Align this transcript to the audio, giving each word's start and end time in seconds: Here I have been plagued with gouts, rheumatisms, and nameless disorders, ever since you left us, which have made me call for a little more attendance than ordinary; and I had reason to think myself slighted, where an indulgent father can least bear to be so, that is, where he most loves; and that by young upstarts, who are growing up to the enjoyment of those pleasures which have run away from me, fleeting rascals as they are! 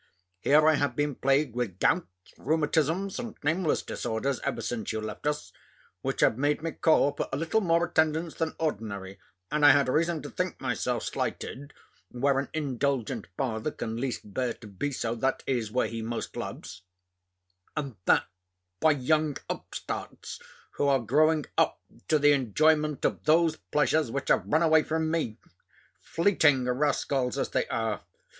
Here 0.39 0.67
I 0.67 0.73
have 0.77 0.95
been 0.95 1.13
plagued 1.13 1.53
with 1.55 1.77
gouts, 1.77 2.07
rheumatisms, 2.35 3.19
and 3.19 3.35
nameless 3.43 3.83
disorders, 3.83 4.39
ever 4.43 4.59
since 4.59 4.91
you 4.91 4.99
left 4.99 5.27
us, 5.27 5.53
which 6.01 6.21
have 6.21 6.39
made 6.39 6.63
me 6.63 6.71
call 6.71 7.11
for 7.11 7.29
a 7.31 7.37
little 7.37 7.61
more 7.61 7.85
attendance 7.85 8.33
than 8.33 8.55
ordinary; 8.57 9.19
and 9.51 9.63
I 9.63 9.73
had 9.73 9.87
reason 9.87 10.23
to 10.23 10.29
think 10.31 10.59
myself 10.59 11.03
slighted, 11.03 11.73
where 12.09 12.39
an 12.39 12.49
indulgent 12.51 13.27
father 13.37 13.69
can 13.69 13.95
least 13.95 14.33
bear 14.33 14.53
to 14.55 14.65
be 14.65 14.91
so, 14.91 15.13
that 15.13 15.43
is, 15.45 15.71
where 15.71 15.85
he 15.87 16.01
most 16.01 16.35
loves; 16.35 16.81
and 17.77 17.95
that 18.05 18.25
by 18.79 18.93
young 18.93 19.37
upstarts, 19.51 20.39
who 20.71 20.87
are 20.87 20.97
growing 20.99 21.45
up 21.59 21.79
to 22.07 22.17
the 22.17 22.31
enjoyment 22.31 23.05
of 23.05 23.25
those 23.25 23.55
pleasures 23.55 24.09
which 24.09 24.29
have 24.29 24.47
run 24.47 24.63
away 24.63 24.81
from 24.81 25.11
me, 25.11 25.37
fleeting 26.01 26.65
rascals 26.65 27.37
as 27.37 27.49
they 27.49 27.67
are! 27.67 28.01